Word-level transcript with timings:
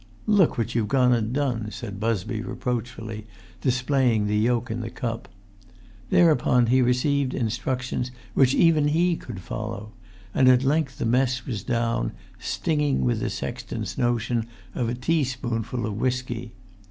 "Look 0.25 0.57
what 0.57 0.73
you've 0.73 0.87
gone 0.87 1.13
and 1.13 1.31
done," 1.31 1.69
said 1.69 1.99
Busby, 1.99 2.41
reproachfully, 2.41 3.27
displaying 3.61 4.25
the 4.25 4.35
yolk 4.35 4.71
in 4.71 4.79
the 4.81 4.89
cup. 4.89 5.29
Thereupon 6.09 6.65
he 6.65 6.81
received 6.81 7.35
instructions 7.35 8.09
which 8.33 8.55
even 8.55 8.87
he 8.87 9.15
could 9.15 9.41
follow; 9.41 9.91
and 10.33 10.49
at 10.49 10.63
length 10.63 10.97
the 10.97 11.05
mess 11.05 11.45
was 11.45 11.61
down, 11.63 12.13
stinging 12.39 13.05
with 13.05 13.19
the 13.19 13.29
sexton's 13.29 13.95
notion 13.95 14.47
of 14.73 14.89
a 14.89 14.95
teaspoonful 14.95 15.85
of 15.85 15.93
whisky. 15.97 16.53